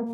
Du 0.00 0.06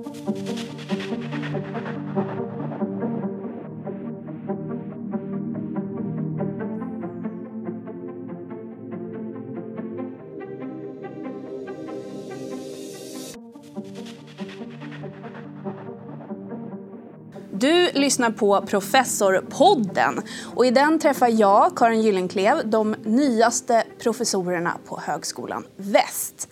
lyssnar 17.95 18.31
på 18.31 18.61
Professorpodden 18.67 20.23
och 20.55 20.67
i 20.67 20.71
den 20.71 20.99
träffar 20.99 21.29
jag, 21.29 21.77
Karin 21.77 22.03
Gyllenklev, 22.03 22.71
de 22.71 22.97
nyaste 23.05 23.85
professorerna 23.99 24.79
på 24.89 25.01
Högskolan 25.01 25.65
Väst. 25.77 26.49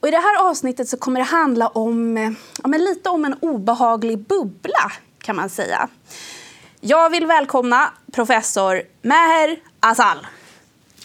Och 0.00 0.08
I 0.08 0.10
det 0.10 0.16
här 0.16 0.48
avsnittet 0.50 0.88
så 0.88 0.96
kommer 0.96 1.20
det 1.20 1.26
handla 1.26 1.68
om, 1.68 2.16
eh, 2.16 2.30
ja, 2.62 2.68
men 2.68 2.84
lite 2.84 3.08
om 3.08 3.24
en 3.24 3.34
obehaglig 3.40 4.18
bubbla, 4.18 4.92
kan 5.22 5.36
man 5.36 5.48
säga. 5.48 5.88
Jag 6.80 7.10
vill 7.10 7.26
välkomna 7.26 7.90
professor 8.12 8.82
Meher 9.02 9.56
Asal. 9.80 10.16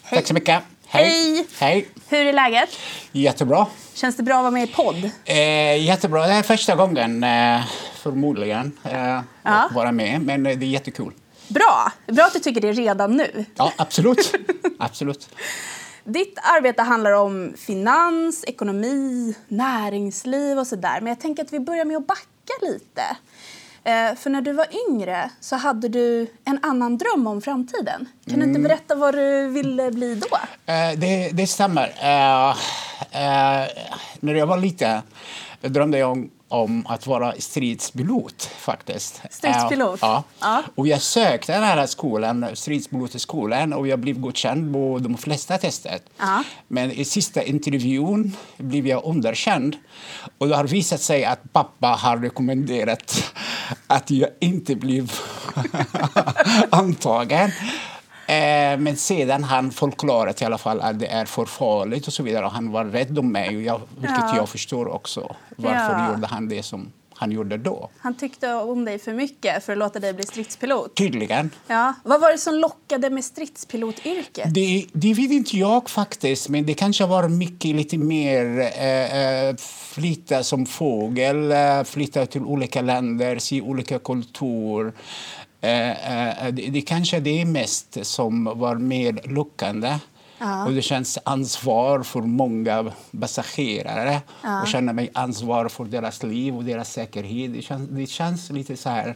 Hej. 0.04 0.20
Tack 0.20 0.28
så 0.28 0.34
mycket. 0.34 0.64
Hej. 0.86 1.48
Hej. 1.58 1.88
Hur 2.10 2.26
är 2.26 2.34
läget? 2.34 2.70
Jättebra. 3.12 3.68
Känns 3.94 4.18
det 4.18 4.24
bra 4.24 4.36
att 4.36 4.42
vara 4.42 4.52
med 4.52 4.64
i 4.64 4.74
podd? 4.74 5.10
Eh, 5.26 5.84
jättebra. 5.86 6.28
Det 6.28 6.34
är 6.34 6.44
första 6.44 6.76
gången, 6.76 7.24
eh, 7.24 7.62
förmodligen, 7.96 8.78
eh, 8.84 9.00
ja. 9.00 9.22
att 9.44 9.72
vara 9.72 9.92
med. 9.92 10.22
Men 10.22 10.44
det 10.44 10.50
är 10.52 10.58
jättekul. 10.58 11.14
Bra. 11.48 11.92
Bra 12.08 12.26
att 12.26 12.34
du 12.34 12.40
tycker 12.40 12.62
det 12.62 12.72
redan 12.72 13.18
nu. 13.18 13.46
Ja, 13.56 13.74
absolut. 13.78 14.36
absolut. 14.80 15.30
Ditt 16.04 16.40
arbete 16.58 16.82
handlar 16.82 17.12
om 17.12 17.54
finans, 17.58 18.44
ekonomi, 18.48 19.36
näringsliv 19.48 20.60
och 20.60 20.68
sådär. 20.68 21.02
Men 21.02 21.08
jag 21.08 21.20
tänker 21.20 21.44
att 21.44 21.54
vi 21.54 21.60
börjar 21.60 21.86
med 21.86 21.98
att 21.98 22.08
backa 22.08 22.54
lite. 22.62 23.02
Eh, 23.84 24.16
för 24.16 24.30
när 24.30 24.42
du 24.42 24.54
var 24.54 24.68
yngre 24.90 25.30
så 25.40 25.56
hade 25.56 25.88
du 25.88 26.28
en 26.46 26.60
annan 26.62 26.98
dröm 26.98 27.28
om 27.28 27.42
framtiden. 27.42 28.10
Kan 28.26 28.40
du 28.40 28.46
inte 28.46 28.60
mm. 28.60 28.64
berätta 28.64 28.96
vad 28.96 29.16
du 29.16 29.48
ville 29.48 29.92
bli 29.92 30.16
då? 30.16 30.38
Eh, 30.74 30.92
det, 30.98 31.30
det 31.34 31.48
stämmer. 31.48 31.88
Uh, 31.88 32.58
när 34.20 34.36
jag 34.36 34.48
var 34.48 34.58
liten 34.58 35.02
drömde 35.62 35.98
jag 35.98 36.12
om 36.12 36.30
om 36.54 36.88
att 36.88 37.08
vara 37.08 37.34
stridspilot 37.40 38.44
faktiskt. 38.44 39.22
Stridspilot? 39.30 40.00
Ja. 40.02 40.24
ja. 40.40 40.64
Och 40.76 40.88
jag 40.88 41.02
sökte 41.02 41.54
den 41.54 41.64
här 41.64 41.86
skolan, 41.86 42.46
stridspilotskolan 42.54 43.74
och 43.74 43.88
jag 43.88 44.00
blev 44.00 44.20
godkänd 44.20 44.74
på 44.74 45.00
de 45.02 45.18
flesta 45.18 45.58
tester. 45.58 46.00
Ja. 46.18 46.44
Men 46.68 46.92
i 46.92 47.06
sista 47.06 47.44
intervjun 47.44 48.38
blev 48.58 48.88
jag 48.88 49.06
underkänd. 49.06 49.78
Och 50.38 50.48
det 50.48 50.56
har 50.56 50.64
visat 50.64 51.02
sig 51.02 51.26
att 51.26 51.54
pappa 51.54 51.88
har 51.88 52.18
rekommenderat 52.18 53.34
att 53.88 54.12
jag 54.12 54.30
inte 54.40 54.76
blev 54.76 55.12
antagen. 56.70 57.52
Eh, 58.34 58.80
men 58.80 58.98
sedan 58.98 59.44
han 59.44 59.72
förklarat 59.72 60.42
i 60.42 60.46
alla 60.46 60.58
fall 60.58 60.82
att 60.82 61.00
det 61.00 61.08
är 61.08 61.26
för 61.26 61.46
farligt 61.46 62.08
och 62.08 62.14
så 62.14 62.24
vidare. 62.24 62.46
Han 62.46 62.72
var 62.72 62.86
rädd 62.86 63.20
om 63.20 63.32
mig, 63.32 63.64
jag, 63.64 63.82
vilket 63.98 64.18
ja. 64.20 64.36
jag 64.36 64.50
förstår 64.50 64.88
också. 64.88 65.36
Varför 65.56 66.00
ja. 66.00 66.14
gjorde 66.14 66.28
han 66.28 66.50
det 66.50 66.64
som 66.64 66.92
han 67.16 67.32
gjorde 67.32 67.58
då? 67.58 67.90
Han 67.98 68.14
tyckte 68.14 68.54
om 68.54 68.86
dig 68.86 69.00
för 69.00 69.14
mycket 69.14 69.64
för 69.64 69.74
att 69.74 69.80
låta 69.80 70.00
dig 70.00 70.14
bli 70.14 70.24
stridspilot? 70.24 70.96
Tydligen. 70.96 71.52
Ja. 71.68 71.94
Vad 72.04 72.22
var 72.22 72.32
det 72.32 72.38
som 72.38 72.56
lockade 72.56 73.10
med 73.10 73.24
stridspilotyrket? 73.24 74.54
Det, 74.54 74.86
det 74.94 75.14
vet 75.14 75.32
inte 75.32 75.58
jag 75.58 75.90
faktiskt, 75.90 76.50
men 76.50 76.66
det 76.66 76.74
kanske 76.74 77.06
var 77.06 77.28
mycket 77.28 77.76
lite 77.76 77.98
mer 77.98 78.60
eh, 78.60 79.48
eh 79.48 79.56
flytta 79.94 80.44
som 80.44 80.66
fågel, 80.66 81.52
eh, 81.52 81.84
flytta 81.84 82.26
till 82.26 82.42
olika 82.42 82.82
länder, 82.82 83.40
se 83.40 83.62
olika 83.62 84.00
kulturer. 84.00 84.94
Eh, 85.64 86.46
eh, 86.46 86.54
det, 86.54 86.70
det 86.70 86.82
kanske 86.82 87.20
det 87.20 87.42
är 87.42 87.46
mest 87.46 88.06
som 88.06 88.44
var 88.44 88.76
mer 88.76 89.22
lockande. 89.24 90.00
Ja. 90.38 90.66
Och 90.66 90.72
det 90.72 90.82
känns 90.82 91.20
ansvar 91.24 92.04
för 92.04 92.22
många 92.22 92.92
passagerare 93.22 94.22
ja. 94.44 94.62
och 94.62 94.68
känna 94.68 94.94
mig 94.94 95.12
ansvar 95.14 95.70
för 95.70 95.86
deras 95.86 96.24
liv 96.24 96.58
och 96.58 96.64
deras 96.64 96.94
säkerhet. 96.94 97.54
Det 97.54 97.62
känns, 97.62 97.90
det 97.90 98.06
känns 98.06 98.50
lite 98.50 98.78
så 98.78 98.90
här... 98.90 99.16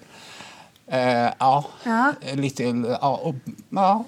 Uh, 0.93 1.33
ja, 1.39 1.65
ja, 1.83 2.13
lite 2.33 2.63
ja, 2.63 3.21
upp, 3.25 3.55
ja, 3.69 4.05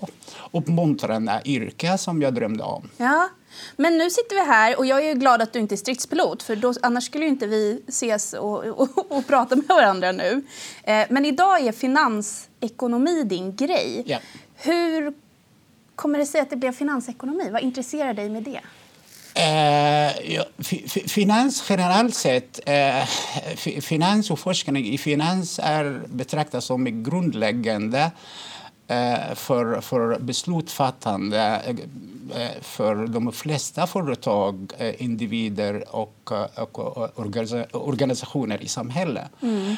uppmuntrande 0.51 1.41
yrke 1.45 1.97
som 1.97 2.21
jag 2.21 2.33
drömde 2.33 2.63
om. 2.63 2.89
Ja. 2.97 3.29
Men 3.75 3.97
nu 3.97 4.09
sitter 4.09 4.35
vi 4.35 4.41
här 4.41 4.77
och 4.77 4.85
jag 4.85 5.05
är 5.05 5.13
glad 5.13 5.41
att 5.41 5.53
du 5.53 5.59
inte 5.59 5.75
är 5.75 5.77
stridspilot 5.77 6.43
för 6.43 6.55
då, 6.55 6.73
annars 6.81 7.05
skulle 7.05 7.25
inte 7.25 7.47
vi 7.47 7.81
ses 7.87 8.33
och, 8.33 8.63
och, 8.65 9.11
och 9.11 9.27
prata 9.27 9.55
med 9.55 9.67
varandra 9.67 10.11
nu. 10.11 10.43
Eh, 10.83 11.05
men 11.09 11.25
idag 11.25 11.61
är 11.61 11.71
finansekonomi 11.71 13.23
din 13.23 13.55
grej. 13.55 14.03
Yeah. 14.05 14.21
Hur 14.55 15.13
kommer 15.95 16.19
det 16.19 16.25
sig 16.25 16.41
att 16.41 16.49
det 16.49 16.55
blev 16.55 16.71
finansekonomi? 16.71 17.49
Vad 17.51 17.61
intresserar 17.61 18.13
dig 18.13 18.29
med 18.29 18.43
det? 18.43 18.61
Eh, 19.33 20.33
ja, 20.33 20.45
finans 21.07 21.63
generellt 21.69 22.15
sett, 22.15 22.59
eh, 22.65 23.05
finans 23.81 24.31
och 24.31 24.39
forskning 24.39 24.85
i 24.85 24.97
finans 24.97 25.59
är 25.63 26.01
betraktat 26.07 26.63
som 26.63 27.03
grundläggande 27.03 28.11
för, 29.35 29.81
för 29.81 30.19
beslutsfattande 30.19 31.61
Eh, 32.35 32.61
för 32.61 33.07
de 33.07 33.31
flesta 33.31 33.87
företag, 33.87 34.71
eh, 34.77 35.03
individer 35.03 35.95
och, 35.95 36.29
eh, 36.31 36.63
och 36.63 37.19
organisationer 37.73 38.63
i 38.63 38.67
samhället. 38.67 39.27
Mm. 39.41 39.75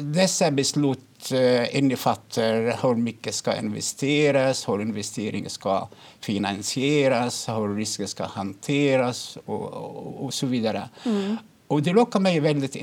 Dessa 0.00 0.50
beslut 0.50 1.32
innefattar 1.72 2.82
hur 2.82 2.94
mycket 2.94 3.34
ska 3.34 3.56
investeras, 3.56 4.68
hur 4.68 4.82
investeringen 4.82 5.50
ska 5.50 5.88
finansieras, 6.20 7.48
hur 7.48 7.76
risker 7.76 8.06
ska 8.06 8.24
hanteras 8.24 9.38
och, 9.46 9.72
och, 9.72 10.24
och 10.24 10.34
så 10.34 10.46
vidare. 10.46 10.88
Mm. 11.04 11.36
Och 11.72 11.82
det 11.82 11.92
lockar 11.92 12.20
mig 12.20 12.40
väldigt, 12.40 12.76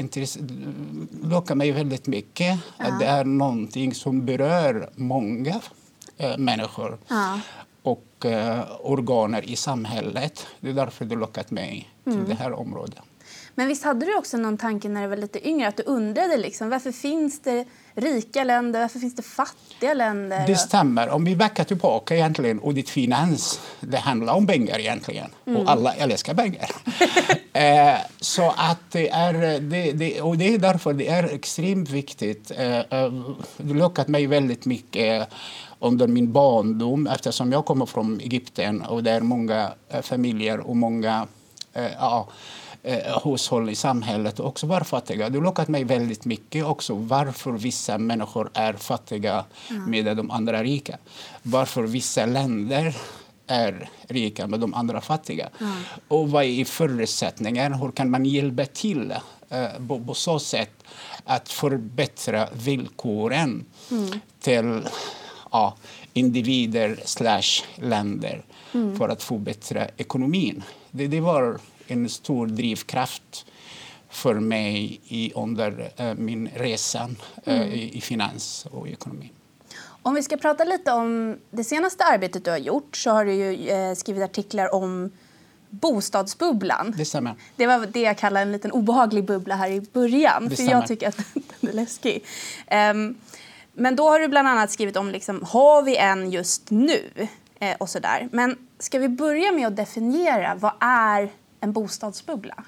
lockar 1.23 1.55
mig 1.55 1.72
väldigt 1.72 2.07
mycket. 2.07 2.59
Ja. 2.77 2.85
Att 2.85 3.00
det 3.00 3.05
är 3.05 3.25
någonting 3.25 3.94
som 3.94 4.25
berör 4.25 4.89
många 4.95 5.61
äh, 6.17 6.38
människor. 6.38 6.97
Ja 7.07 7.39
och 7.81 8.25
eh, 8.25 8.59
organer 8.79 9.50
i 9.50 9.55
samhället. 9.55 10.47
Det 10.59 10.69
är 10.69 10.73
därför 10.73 11.05
det 11.05 11.16
lockat 11.16 11.51
mig 11.51 11.89
till 12.03 12.13
mm. 12.13 12.25
det 12.27 12.35
här 12.35 12.53
området. 12.53 13.00
Men 13.59 13.67
visst 13.67 13.83
hade 13.83 14.05
du 14.05 14.15
också 14.15 14.37
någon 14.37 14.57
tanke 14.57 14.89
när 14.89 15.01
du 15.01 15.07
var 15.07 15.17
lite 15.17 15.47
yngre 15.47 15.67
att 15.67 15.77
du 15.77 15.83
undrade 15.83 16.37
liksom, 16.37 16.69
varför 16.69 16.91
finns 16.91 17.41
det 17.41 17.65
rika 17.93 18.43
länder, 18.43 18.79
varför 18.81 18.99
finns 18.99 19.15
det 19.15 19.21
fattiga 19.21 19.93
länder? 19.93 20.47
Det 20.47 20.55
stämmer. 20.55 21.09
Om 21.09 21.25
vi 21.25 21.35
backar 21.35 21.63
tillbaka 21.63 22.15
egentligen, 22.15 22.59
och 22.59 22.73
ditt 22.73 22.89
finans, 22.89 23.59
det 23.79 23.97
handlar 23.97 24.33
om 24.33 24.47
pengar 24.47 24.79
egentligen. 24.79 25.29
Mm. 25.45 25.61
Och 25.61 25.71
alla 25.71 25.93
älskar 25.93 26.33
pengar. 26.33 26.69
eh, 27.53 27.99
så 28.19 28.53
att 28.57 28.91
det 28.91 29.09
är, 29.09 29.59
det, 29.59 29.91
det, 29.91 30.21
och 30.21 30.37
det 30.37 30.53
är 30.53 30.57
därför 30.57 30.93
det 30.93 31.07
är 31.07 31.23
extremt 31.23 31.89
viktigt. 31.89 32.51
Eh, 32.57 32.79
eh 32.79 33.11
det 33.57 33.73
lockat 33.73 34.07
mig 34.07 34.27
väldigt 34.27 34.65
mycket 34.65 35.29
under 35.79 36.07
min 36.07 36.31
barndom 36.31 37.07
eftersom 37.07 37.51
jag 37.51 37.65
kommer 37.65 37.85
från 37.85 38.19
Egypten 38.19 38.81
och 38.81 39.03
där 39.03 39.21
många 39.21 39.71
eh, 39.89 40.01
familjer 40.01 40.59
och 40.59 40.75
många 40.77 41.27
eh, 41.73 41.91
ja, 41.99 42.27
eh, 42.84 43.19
hushåll 43.23 43.69
i 43.69 43.75
samhället 43.75 44.40
också 44.40 44.67
var 44.67 44.81
fattiga. 44.81 45.29
Det 45.29 45.40
lockat 45.40 45.67
mig 45.67 45.84
väldigt 45.84 46.25
mycket 46.25 46.66
också 46.66 46.94
varför 46.95 47.51
vissa 47.51 47.97
människor 47.97 48.50
är 48.53 48.73
fattiga 48.73 49.45
mm. 49.69 49.90
medan 49.90 50.17
de 50.17 50.31
andra 50.31 50.59
är 50.59 50.63
rika. 50.63 50.97
Varför 51.44 51.84
vissa 51.84 52.25
länder 52.25 52.95
är 53.47 53.89
rika 54.07 54.47
med 54.47 54.59
de 54.59 54.73
andra 54.73 55.01
fattiga. 55.01 55.50
Mm. 55.59 55.73
Och 56.07 56.31
vad 56.31 56.44
är 56.44 56.66
förutsättningen? 56.66 57.73
Hur 57.73 57.91
kan 57.91 58.09
man 58.09 58.25
hjälpa 58.25 58.66
till 58.66 59.13
eh, 59.50 59.88
på, 59.88 60.00
på, 60.00 60.13
så 60.13 60.39
sätt 60.39 60.83
att 61.24 61.50
förbättra 61.50 62.48
villkoren 62.53 63.65
mm. 63.92 64.19
till 64.39 64.88
ja, 65.51 65.75
individer 66.13 67.00
slash 67.06 67.63
länder 67.75 68.45
mm. 68.74 68.98
för 68.98 69.09
att 69.09 69.24
förbättra 69.24 69.88
ekonomin. 69.98 70.63
Det, 70.92 71.07
det 71.07 71.19
var 71.19 71.59
en 71.91 72.09
stor 72.09 72.47
drivkraft 72.47 73.45
för 74.09 74.36
mig 74.36 75.01
i, 75.07 75.31
under 75.36 75.91
uh, 76.00 76.13
min 76.15 76.50
resa 76.56 77.09
uh, 77.47 77.53
mm. 77.53 77.71
i, 77.71 77.97
i, 77.97 78.01
finans 78.01 78.68
och 78.71 78.88
ekonomi. 78.88 79.31
Om 80.01 80.13
vi 80.13 80.24
ska 80.24 80.38
prata 80.38 80.63
lite 80.63 80.91
om 80.91 81.38
det 81.51 81.63
senaste 81.63 82.03
arbetet 82.03 82.45
du 82.45 82.51
har 82.51 82.57
gjort 82.57 82.97
så 82.97 83.12
har 83.12 83.25
du 83.25 83.33
ju, 83.33 83.69
eh, 83.69 83.94
skrivit 83.94 84.24
artiklar 84.24 84.75
om 84.75 85.12
bostadsbubblan. 85.69 86.94
Det 86.97 87.06
stämmer. 87.06 87.36
Det 87.56 87.68
var 87.68 87.86
det 87.86 88.01
jag 88.01 88.18
kallar 88.18 88.41
en 88.41 88.51
liten 88.51 88.71
obehaglig 88.71 89.25
bubbla 89.25 89.56
här 89.56 89.71
i 89.71 89.81
början. 89.81 90.44
Det 90.44 90.50
för 90.50 90.56
stämmer. 90.56 90.71
jag 90.71 90.88
tycker 90.88 91.07
att 91.07 91.18
den 91.59 91.69
är 91.69 91.74
läskig. 91.74 92.25
Um, 92.91 93.15
men 93.74 93.95
då 93.95 94.09
har 94.09 94.19
du 94.19 94.27
bland 94.27 94.47
annat 94.47 94.71
skrivit 94.71 94.97
om 94.97 95.09
liksom, 95.09 95.44
har 95.44 95.81
vi 95.81 95.97
en 95.97 96.31
just 96.31 96.71
nu? 96.71 97.27
Eh, 97.59 97.75
och 97.77 97.89
sådär. 97.89 98.30
Men 98.31 98.57
ska 98.80 99.00
vi 99.00 99.09
börja 99.09 99.51
med 99.51 99.68
att 99.68 99.75
definiera 99.75 100.56
vad 100.56 100.74
är 100.80 101.31
en 101.61 101.71
bostadsbubbla? 101.71 102.63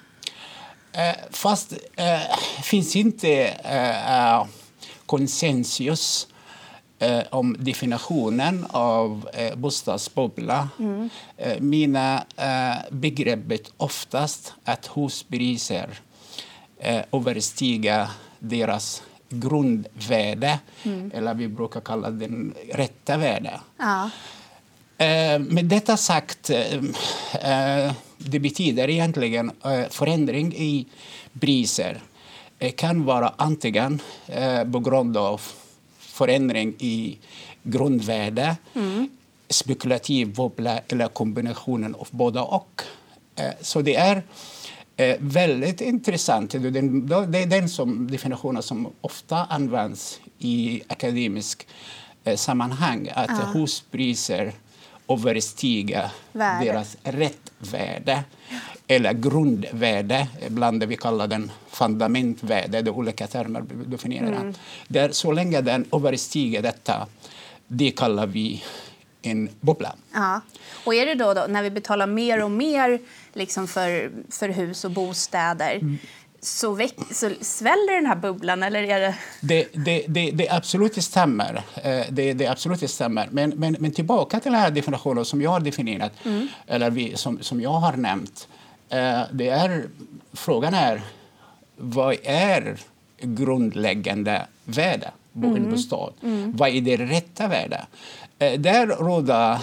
Eh, 0.94 1.16
fast 1.30 1.70
det 1.70 2.04
eh, 2.04 2.38
finns 2.64 2.96
inte 2.96 3.48
eh, 3.48 4.46
konsensus 5.06 6.28
eh, 7.00 7.24
om 7.30 7.56
definitionen 7.60 8.66
av 8.70 9.30
eh, 9.34 9.56
bostadsbubbla. 9.56 10.70
Mm. 10.80 11.10
Eh, 11.38 11.60
mina 11.60 12.26
eh, 12.38 12.76
begreppet 12.92 13.74
oftast 13.78 14.54
att 14.64 14.90
huspriser 14.94 16.00
eh, 16.80 17.04
överstiger 17.12 18.08
deras 18.40 19.04
grundvärde, 19.30 20.60
mm. 20.84 21.12
eller 21.14 21.34
vi 21.34 21.48
brukar 21.48 21.82
kalla 21.82 22.10
den 22.10 22.54
rätta 22.74 23.18
värde. 23.18 23.60
Ja. 23.78 24.10
Eh, 24.98 25.40
med 25.40 25.66
detta 25.66 25.98
sagt, 25.98 26.50
eh, 26.50 26.76
eh, 27.34 27.94
det 28.26 28.40
betyder 28.40 28.90
egentligen 28.90 29.52
förändring 29.90 30.54
i 30.54 30.86
priser 31.40 32.02
kan 32.76 33.06
vara 33.06 33.34
antingen 33.38 34.02
på 34.72 34.80
grund 34.80 35.18
av 35.18 35.42
förändring 36.00 36.76
i 36.80 37.18
grundvärde, 37.64 38.58
mm. 38.74 39.10
spekulativ 39.50 40.36
bubbla 40.36 40.80
eller 40.88 41.08
kombinationen 41.08 41.96
av 41.96 42.08
båda 42.12 42.44
och. 42.44 42.82
Så 43.62 43.82
det 43.82 43.96
är 43.96 44.24
väldigt 45.20 45.82
intressant. 45.82 46.52
Det 46.52 46.58
är 47.40 47.46
den 47.46 47.70
som 47.70 48.12
definitionen 48.12 48.64
som 48.64 48.88
ofta 49.02 49.46
används 49.46 50.20
i 50.40 50.82
akademisk 50.88 51.68
sammanhang, 52.36 53.10
att 53.14 53.30
ja. 53.30 53.60
huspriser 53.60 54.54
överstiga 55.08 56.12
Värde. 56.34 56.66
deras 56.66 56.98
rättvärde 57.62 58.24
eller 58.88 59.14
grundvärde, 59.14 60.28
ibland 60.48 60.84
vi 60.84 60.98
kallar 60.98 61.28
den 61.28 61.52
fundamentvärde, 61.70 62.82
det 62.82 62.90
är 62.90 62.96
olika 62.96 63.28
termer 63.28 63.64
definierar 63.86 64.28
mm. 64.28 64.54
Där, 64.88 65.12
så 65.12 65.32
länge 65.32 65.62
den 65.62 65.86
överstiger 65.92 66.62
detta, 66.62 67.08
det 67.68 67.92
kallar 67.92 68.28
vi 68.28 68.64
en 69.22 69.50
bubbla. 69.62 69.96
Ja. 70.14 70.42
Och 70.86 70.96
är 70.96 71.06
det 71.06 71.16
då, 71.16 71.34
då 71.34 71.46
när 71.50 71.64
vi 71.64 71.72
betalar 71.72 72.08
mer 72.08 72.44
och 72.44 72.52
mer 72.52 73.00
liksom 73.34 73.68
för, 73.68 74.12
för 74.30 74.50
hus 74.50 74.86
och 74.86 74.92
bostäder, 74.92 75.76
mm 75.76 75.98
så, 76.42 76.74
väck, 76.74 76.96
så 77.12 77.32
sväller 77.42 77.96
den 77.96 78.06
här 78.06 78.16
bubblan? 78.16 78.64
Eller 78.64 78.84
är 78.84 79.00
det... 79.00 79.16
Det, 79.42 79.68
det, 79.74 80.06
det, 80.08 80.32
det 80.32 80.50
absolut 80.50 81.04
stämmer. 81.04 81.64
Eh, 81.84 82.06
det, 82.10 82.34
det 82.34 82.48
absolut 82.48 82.92
stämmer. 82.92 83.28
Men, 83.32 83.50
men, 83.50 83.76
men 83.80 83.92
tillbaka 83.92 84.40
till 84.40 84.52
den 84.52 84.62
här 84.62 84.72
definitionen 84.72 85.26
som 85.26 85.42
jag 85.42 85.52
har 85.52 85.60
definierat, 85.60 86.12
mm. 86.26 86.48
eller 86.68 86.90
vi, 86.90 87.18
som, 87.18 87.40
som 87.42 87.62
jag 87.62 87.74
har 87.74 87.94
nämnt. 87.94 88.48
Eh, 88.90 89.22
det 89.32 89.50
är, 89.50 89.86
frågan 90.34 90.74
är 90.74 91.02
vad 91.76 92.18
är 92.24 92.78
grundläggande 93.22 94.48
värde 94.66 95.12
på 95.34 95.48
mm. 95.48 95.56
en 95.56 95.72
bostad? 95.72 96.14
Mm. 96.24 96.58
Vad 96.58 96.70
är 96.70 96.82
det 96.82 96.98
rätta 96.98 97.48
värdet? 97.48 97.82
Eh, 98.40 98.60
där 98.60 98.88
råder 98.88 99.60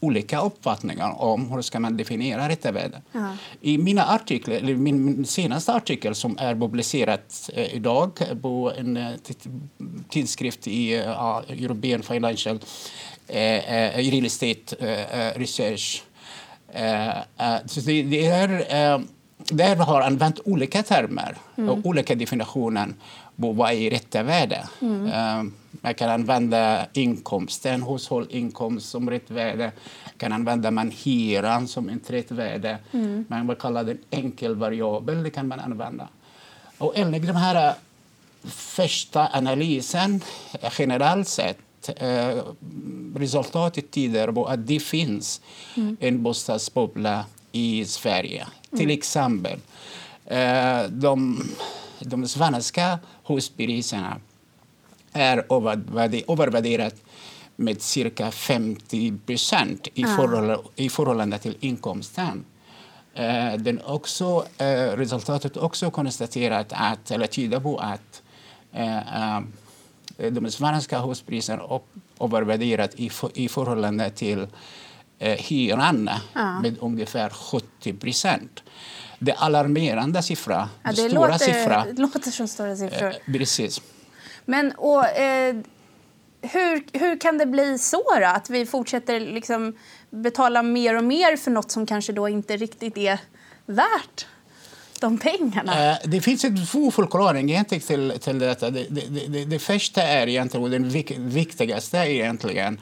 olika 0.00 0.40
uppfattningar 0.40 1.22
om 1.22 1.50
hur 1.50 1.62
ska 1.62 1.80
man 1.80 1.96
definiera 1.96 2.48
rätta 2.48 2.72
värde. 2.72 3.02
Ja. 3.12 3.36
I 3.60 3.78
mina 3.78 4.06
artiklar, 4.06 4.54
eller 4.56 4.74
min 4.74 5.26
senaste 5.26 5.72
artikel 5.72 6.14
som 6.14 6.38
är 6.38 6.54
publicerad 6.54 7.20
eh, 7.54 7.74
idag 7.74 8.10
på 8.42 8.72
en 8.78 8.96
eh, 8.96 9.10
tidskrift 10.08 10.68
i 10.68 10.98
uh, 10.98 11.42
European 11.48 12.02
Financial 12.02 12.56
uh, 12.56 13.36
uh, 13.36 14.10
Real 14.10 14.26
Estate 14.26 14.76
Research. 15.36 16.02
så 17.66 17.80
det, 17.80 18.02
det 18.02 18.26
är, 18.26 19.04
där 19.50 19.76
har 19.76 20.00
använt 20.00 20.40
olika 20.44 20.82
termer 20.82 21.36
mm. 21.56 21.70
och 21.70 21.86
olika 21.86 22.14
definitioner 22.14 22.88
vad 23.40 23.72
är 23.72 23.90
rätta 23.90 24.22
värde. 24.22 24.68
Mm. 24.80 25.52
Man 25.70 25.94
kan 25.94 26.10
använda 26.10 26.86
inkomsten, 26.92 27.82
hushållsinkomst 27.82 28.88
som 28.88 29.10
rätt 29.10 29.30
värde. 29.30 29.72
Kan 30.16 30.32
använda 30.32 30.70
man 30.70 30.90
hyran 30.90 31.68
som 31.68 31.88
ett 31.88 32.10
rätt 32.10 32.30
värde. 32.30 32.78
Mm. 32.92 33.24
Man 33.28 33.46
vill 33.46 33.56
kalla 33.56 33.82
det 33.82 33.96
enkel 34.10 34.54
variabel, 34.54 35.22
det 35.22 35.30
kan 35.30 35.48
man 35.48 35.60
använda. 35.60 36.08
Och 36.78 36.92
enligt 36.96 37.26
den 37.26 37.36
här 37.36 37.74
första 38.48 39.28
analysen, 39.32 40.20
generellt 40.78 41.28
sett, 41.28 41.58
eh, 41.96 42.42
resultatet 43.16 43.90
tyder 43.90 44.32
på 44.32 44.46
att 44.46 44.66
det 44.66 44.80
finns 44.80 45.40
mm. 45.76 45.96
en 46.00 46.22
bostadsbubbla 46.22 47.24
i 47.52 47.84
Sverige. 47.84 48.42
Mm. 48.42 48.78
Till 48.78 48.90
exempel, 48.90 49.58
eh, 50.26 50.82
de, 50.88 51.44
de 52.00 52.28
svenska 52.28 52.98
huspriserna 53.26 54.20
är 55.12 55.44
övervärderat 56.28 56.94
med 57.56 57.82
cirka 57.82 58.30
50 58.30 59.18
procent 59.26 59.88
i, 59.94 60.04
förhållande, 60.04 60.58
i 60.76 60.88
förhållande 60.88 61.38
till 61.38 61.56
inkomsten. 61.60 62.44
Uh, 63.18 63.54
den 63.58 63.80
också, 63.84 64.38
uh, 64.38 64.96
resultatet 64.96 65.56
också 65.56 65.90
konstaterat 65.90 66.66
att, 66.70 67.10
eller 67.10 67.26
tyder 67.26 67.60
på 67.60 67.78
att 67.78 68.22
uh, 68.78 69.40
de 70.30 70.50
svenska 70.50 71.00
huspriserna 71.00 71.62
är 71.62 71.80
övervärderat 72.20 72.94
i, 72.94 73.10
i 73.34 73.48
förhållande 73.48 74.10
till 74.10 74.46
uh, 75.22 75.28
hyran 75.28 76.10
ja. 76.34 76.60
med 76.60 76.76
ungefär 76.80 77.30
70 77.30 77.92
procent. 77.92 78.62
Det 79.18 79.32
alarmerande 79.32 80.22
siffra. 80.22 80.68
Ja, 80.82 80.90
det 80.90 80.96
stora 80.96 81.28
låter, 81.28 81.44
siffra. 81.44 81.84
Det 81.84 82.02
låter 82.02 82.30
som 82.30 82.48
stora 82.48 82.76
siffror. 82.76 83.14
precis. 83.38 83.80
Men 84.44 84.72
och, 84.72 85.06
eh, 85.06 85.56
hur, 86.42 86.98
hur 86.98 87.20
kan 87.20 87.38
det 87.38 87.46
bli 87.46 87.78
så 87.78 88.02
då? 88.20 88.26
Att 88.26 88.50
vi 88.50 88.66
fortsätter 88.66 89.20
liksom 89.20 89.76
betala 90.10 90.62
mer 90.62 90.96
och 90.96 91.04
mer 91.04 91.36
för 91.36 91.50
nåt 91.50 91.70
som 91.70 91.86
kanske 91.86 92.12
då 92.12 92.28
inte 92.28 92.56
riktigt 92.56 92.98
är 92.98 93.18
värt 93.66 94.26
de 95.00 95.18
pengarna? 95.18 95.90
Eh, 95.90 95.96
det 96.04 96.20
finns 96.20 96.70
två 96.70 96.90
förklaringar 96.90 97.64
till, 97.64 98.18
till 98.20 98.38
detta. 98.38 98.70
Det, 98.70 98.86
det, 98.90 99.28
det, 99.28 99.44
det 99.44 99.58
första 99.58 100.02
är 100.02 100.26
egentligen, 100.26 100.64
och 100.64 100.70
den 100.70 100.88
viktigaste 101.30 101.98
är 101.98 102.06
egentligen 102.06 102.80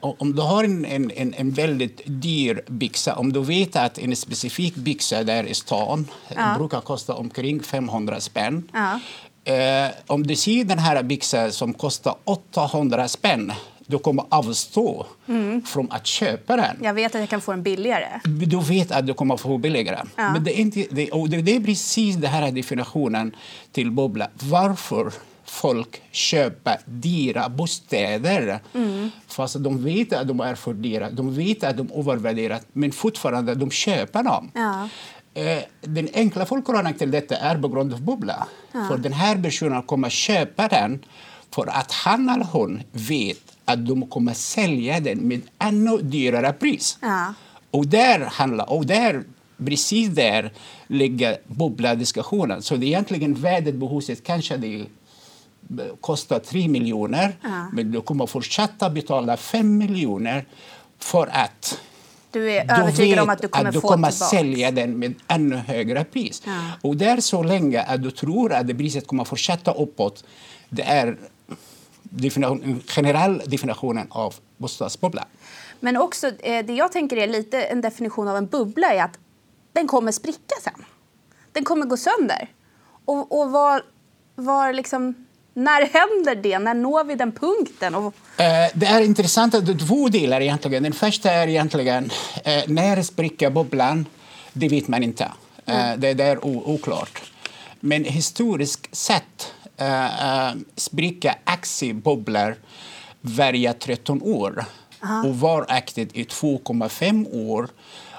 om 0.00 0.34
du 0.34 0.42
har 0.42 0.64
en, 0.64 0.84
en, 0.84 1.34
en 1.34 1.50
väldigt 1.50 2.00
dyr 2.04 2.62
byxa, 2.66 3.14
om 3.14 3.32
du 3.32 3.40
vet 3.40 3.76
att 3.76 3.98
en 3.98 4.16
specifik 4.16 4.74
byxa 4.74 5.24
där 5.24 5.44
i 5.44 5.54
stan 5.54 6.08
ja. 6.36 6.54
brukar 6.58 6.80
kosta 6.80 7.14
omkring 7.14 7.62
500 7.62 8.20
spänn. 8.20 8.70
Ja. 8.72 9.00
Eh, 9.52 9.90
om 10.06 10.26
du 10.26 10.36
ser 10.36 10.64
den 10.64 10.78
här 10.78 11.02
byxan 11.02 11.52
som 11.52 11.74
kostar 11.74 12.14
800 12.24 13.08
spänn 13.08 13.52
du 13.90 13.98
kommer 13.98 14.24
avstå 14.28 15.06
mm. 15.28 15.62
från 15.62 15.92
att 15.92 16.06
köpa 16.06 16.56
den. 16.56 16.76
Jag 16.82 16.94
vet 16.94 17.14
att 17.14 17.20
jag 17.20 17.28
kan 17.28 17.40
få 17.40 17.52
den 17.52 17.62
billigare. 17.62 18.20
Du 18.24 18.60
vet 18.60 18.90
att 18.90 19.06
du 19.06 19.14
kommer 19.14 19.36
få 19.36 19.58
billigare. 19.58 19.98
Ja. 20.16 20.32
Men 20.32 20.44
det 20.44 20.58
är, 20.58 20.60
inte, 20.60 20.86
det, 20.90 21.10
och 21.10 21.28
det 21.28 21.56
är 21.56 21.60
precis 21.60 22.16
den 22.16 22.30
här 22.30 22.50
definitionen 22.50 23.36
till 23.72 23.90
bubbla. 23.90 24.28
Varför 24.34 25.12
folk 25.50 26.02
köper 26.10 26.80
dyra 26.84 27.48
bostäder 27.48 28.60
mm. 28.74 29.10
fast 29.26 29.56
de 29.64 29.84
vet 29.84 30.12
att 30.12 30.28
de 30.28 30.40
är 30.40 30.54
för 30.54 30.74
dyra. 30.74 31.10
De 31.10 31.34
vet 31.34 31.64
att 31.64 31.76
de 31.76 31.90
är 31.90 31.98
övervärderade, 31.98 32.64
men 32.72 32.92
fortfarande 32.92 33.54
de 33.54 33.70
köper 33.70 34.22
dem. 34.22 34.50
Ja. 34.54 34.88
Eh, 35.34 35.62
den 35.80 36.08
enkla 36.14 36.46
förklaringen 36.46 36.98
till 36.98 37.10
detta 37.10 37.36
är 37.36 37.58
på 37.58 37.68
grund 37.68 37.92
av 37.92 38.02
bubbla. 38.02 38.46
Ja. 38.72 38.86
För 38.88 38.98
den 38.98 39.12
här 39.12 39.42
personen 39.42 39.82
kommer 39.82 40.10
köpa 40.10 40.68
den 40.68 41.04
för 41.54 41.66
att 41.66 41.92
han 41.92 42.28
eller 42.28 42.44
hon 42.44 42.82
vet 42.92 43.42
att 43.64 43.86
de 43.86 44.06
kommer 44.06 44.34
sälja 44.34 45.00
den 45.00 45.18
med 45.18 45.40
ännu 45.58 45.98
dyrare 45.98 46.52
pris. 46.52 46.98
Ja. 47.02 47.34
Och 47.70 47.86
där 47.86 48.20
handlar, 48.20 48.70
och 48.70 48.86
där, 48.86 49.24
precis 49.66 50.08
där 50.08 50.52
ligger 50.86 51.38
bubbladiskussionen. 51.46 52.62
Så 52.62 52.76
det 52.76 52.86
är 52.86 52.88
egentligen 52.88 53.34
värdet 53.34 53.80
på 53.80 53.88
huset 53.88 54.24
kanske 54.24 54.56
det 54.56 54.86
kostar 56.00 56.38
3 56.38 56.68
miljoner, 56.68 57.36
ja. 57.42 57.66
men 57.72 57.92
du 57.92 58.00
kommer 58.00 58.26
fortsätta 58.26 58.90
betala 58.90 59.36
5 59.36 59.78
miljoner 59.78 60.44
för 60.98 61.26
att 61.32 61.80
du 62.30 62.52
är 62.52 62.80
övertygad 62.80 63.18
om 63.18 63.30
att 63.30 63.42
du 63.42 63.48
kommer 63.48 63.68
att 63.68 63.74
du 63.74 63.80
kommer 63.80 64.10
sälja 64.10 64.70
den 64.70 64.98
med 64.98 65.14
ännu 65.28 65.56
högre 65.56 66.04
pris. 66.04 66.42
Ja. 66.46 66.52
Och 66.82 66.96
där 66.96 67.20
så 67.20 67.42
länge 67.42 67.82
att 67.82 68.02
du 68.02 68.10
tror 68.10 68.52
att 68.52 68.66
priset 68.66 69.06
kommer 69.06 69.24
fortsätta 69.24 69.72
uppåt, 69.72 70.24
det 70.68 70.82
är 70.82 71.18
definition, 72.02 72.82
generell 72.86 73.42
definitionen 73.46 74.06
av 74.10 74.34
bostadsbubbla. 74.56 75.24
Men 75.80 75.96
också, 75.96 76.26
eh, 76.26 76.66
det 76.66 76.72
jag 76.72 76.92
tänker 76.92 77.16
är 77.16 77.28
lite 77.28 77.62
en 77.62 77.80
definition 77.80 78.28
av 78.28 78.36
en 78.36 78.46
bubbla 78.46 78.94
är 78.94 79.04
att 79.04 79.18
den 79.72 79.88
kommer 79.88 80.12
spricka 80.12 80.54
sen. 80.62 80.84
Den 81.52 81.64
kommer 81.64 81.86
gå 81.86 81.96
sönder. 81.96 82.48
Och, 83.04 83.40
och 83.40 83.50
var, 83.50 83.82
var 84.34 84.72
liksom 84.72 85.26
när 85.54 85.80
händer 85.86 86.34
det? 86.42 86.58
När 86.58 86.74
når 86.74 87.04
vi 87.04 87.14
den 87.14 87.32
punkten? 87.32 87.94
Och... 87.94 88.14
Eh, 88.36 88.70
det 88.74 88.86
är 88.86 89.00
intressant 89.00 89.54
att 89.54 89.66
det 89.66 89.72
är 89.72 89.86
två 89.86 90.08
delar 90.08 90.40
egentligen. 90.40 90.82
Den 90.82 90.92
första 90.92 91.30
är 91.30 91.48
egentligen 91.48 92.10
eh, 92.44 92.62
när 92.66 93.02
spricker 93.02 93.50
bubblan? 93.50 94.06
Det 94.52 94.68
vet 94.68 94.88
man 94.88 95.02
inte. 95.02 95.32
Eh, 95.66 95.92
det, 95.96 96.14
det 96.14 96.24
är 96.24 96.44
oklart. 96.46 97.22
Men 97.80 98.04
historiskt 98.04 98.96
sett 98.96 99.54
spricker 100.76 101.34
aktiebubblor 101.44 102.56
varje 103.20 103.72
13 103.72 104.22
år 104.22 104.64
och 105.24 105.36
varaktigt 105.40 106.16
i 106.16 106.24
2,5 106.24 107.34
år 107.50 107.68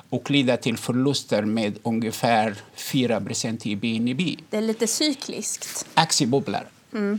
och 0.09 0.31
leder 0.31 0.57
till 0.57 0.77
förluster 0.77 1.41
med 1.41 1.79
ungefär 1.83 2.55
4% 2.77 3.67
i 3.67 3.75
BNP 3.75 4.35
Det 4.50 4.57
är 4.57 4.61
lite 4.61 4.88
cykliskt. 4.88 5.85
aktiebubblor. 5.93 6.67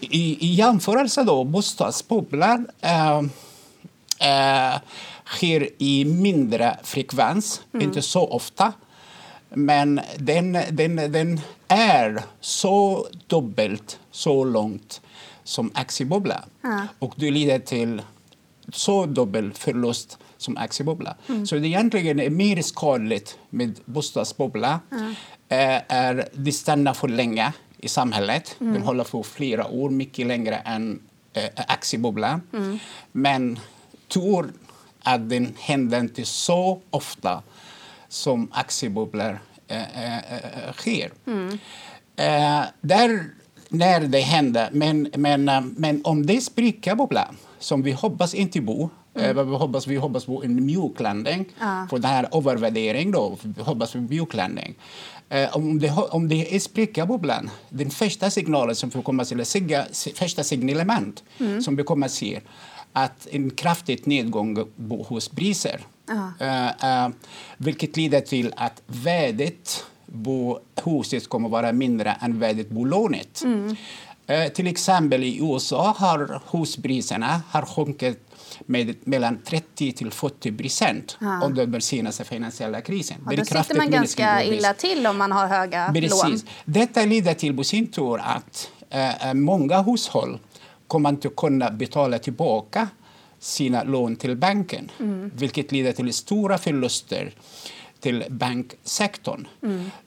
I, 0.01 0.47
I 0.47 0.55
jämförelse 0.55 1.23
då, 1.23 1.45
bostadsbubblor 1.45 2.67
eh, 2.81 3.19
eh, 4.21 4.81
sker 5.27 5.69
i 5.79 6.05
mindre 6.05 6.77
frekvens, 6.83 7.63
inte 7.81 8.03
så 8.03 8.29
ofta. 8.29 8.73
Men 9.49 10.01
den, 10.19 10.59
den, 10.71 10.97
den 10.97 11.41
är 11.69 12.23
så 12.41 13.07
dubbelt 13.27 13.99
så 14.11 14.45
långt 14.45 15.01
som 15.45 15.71
aktiebubbla. 15.75 16.45
Och 16.99 17.15
det 17.17 17.31
leder 17.31 17.59
till 17.59 18.03
så 18.73 19.07
dubbel 19.07 19.53
förlust 19.53 20.19
som 20.37 20.57
aktiebubbla. 20.57 21.17
Så 21.47 21.57
det 21.57 21.67
egentligen 21.67 22.21
är 22.21 22.31
mer 22.31 22.63
skadligt 22.63 23.39
med 23.51 23.81
bostadsbubbla. 23.85 24.81
Eh, 25.49 25.81
är 25.89 26.29
det 26.33 26.53
stannar 26.53 26.95
för 26.95 27.09
länge 27.09 27.53
i 27.83 27.89
samhället. 27.89 28.57
Den 28.59 28.83
håller 28.83 29.05
för 29.05 29.23
flera 29.23 29.67
år, 29.67 29.91
mycket 29.91 30.27
längre 30.27 30.57
än 30.57 31.01
eh, 31.33 31.45
aktiebubbla. 31.69 32.41
Men 33.13 33.59
tur 34.09 34.53
att 35.03 35.29
den 35.29 35.55
händer 35.59 36.01
inte 36.01 36.25
så 36.25 36.81
ofta 36.91 37.43
som 38.09 38.49
aktiebubblor 38.53 39.39
eh, 39.69 40.05
eh, 40.05 40.17
eh, 40.19 40.73
sker. 40.73 41.11
Eh, 42.17 42.63
där, 42.81 43.25
när 43.69 44.01
det 44.01 44.21
händer, 44.21 44.69
men, 44.73 45.11
men, 45.17 45.49
eh, 45.49 45.61
men 45.61 46.01
om 46.05 46.27
det 46.27 46.41
spricker 46.41 46.95
bubblan, 46.95 47.37
som 47.59 47.83
vi 47.83 47.93
hoppas 47.93 48.35
inte 48.35 48.61
bo, 48.61 48.91
eh, 49.15 49.33
vad 49.35 49.49
vi 49.51 49.57
hoppas, 49.57 49.87
vi 49.87 49.97
hoppas 49.97 50.25
på 50.25 50.45
en 50.45 50.67
mjuk 50.67 51.01
landning, 51.01 51.45
för 51.91 51.99
den 51.99 52.11
här 52.11 52.29
övervärdering 52.33 53.11
då, 53.13 53.37
vi 53.43 53.63
hoppas 53.63 53.93
på 53.93 53.99
en 53.99 54.07
mjuk 54.07 54.35
landning. 54.35 54.75
Eh, 55.33 55.57
om, 55.57 55.79
det, 55.79 55.91
om 55.91 56.29
det 56.29 56.55
är 56.55 56.59
spricker 56.59 57.07
bubblan, 57.07 57.51
den 57.69 57.91
första 57.91 58.31
signalen 58.31 58.77
som 58.77 58.91
vi 58.91 59.03
kommer 59.03 59.23
att 59.23 59.47
se, 59.47 59.85
första 60.15 60.45
signalement 60.45 61.23
som 61.61 61.77
vi 61.77 61.83
kommer 61.83 62.07
att 62.07 62.13
se, 62.13 62.41
att 62.93 63.29
en 63.31 63.51
kraftig 63.51 64.07
nedgång 64.07 64.65
hos 65.07 65.29
priser. 65.29 65.81
Eh, 66.41 66.69
eh, 66.69 67.09
vilket 67.57 67.97
leder 67.97 68.21
till 68.21 68.53
att 68.57 68.83
värdet 68.87 69.85
på 70.25 70.61
huset 70.85 71.29
kommer 71.29 71.49
att 71.49 71.53
vara 71.53 71.73
mindre 71.73 72.17
än 72.21 72.39
värdet 72.39 72.69
på 72.69 72.85
lånet. 72.85 73.43
Eh, 73.45 73.77
till 74.55 74.67
exempel 74.67 75.25
i 75.25 75.39
USA 75.43 75.95
har 75.99 76.41
huspriserna 76.51 77.43
har 77.51 77.63
sjunkit 77.63 78.33
med 78.67 78.95
mellan 79.05 79.39
30 79.45 79.93
till 79.93 80.11
40 80.11 80.53
procent 80.53 81.19
under 81.45 81.67
den 81.67 81.81
senaste 81.81 82.25
finansiella 82.25 82.81
krisen. 82.81 83.17
Ja, 83.31 83.37
då 83.37 83.45
sitter 83.45 83.77
man 83.77 83.91
ganska 83.91 84.45
illa 84.45 84.75
till 84.75 85.07
om 85.07 85.19
man 85.19 85.33
har 85.33 85.47
höga 85.47 85.87
lån. 85.87 85.95
Precis. 85.95 86.45
Detta 86.65 87.05
leder 87.05 87.35
till 87.35 87.57
på 87.57 87.65
sin 87.65 87.87
tur 87.87 88.19
att 88.19 88.71
eh, 88.91 89.29
eh, 89.29 89.35
många 89.35 89.83
hushåll 89.83 90.39
kommer 90.87 91.09
inte 91.09 91.29
kunna 91.29 91.71
betala 91.71 92.19
tillbaka 92.19 92.89
sina 93.39 93.83
lån 93.83 94.17
till 94.17 94.37
banken, 94.37 94.91
vilket 95.35 95.73
leder 95.73 95.93
till 95.93 96.13
stora 96.13 96.59
förluster 96.59 97.33
till 98.01 98.25
banksektorn. 98.29 99.49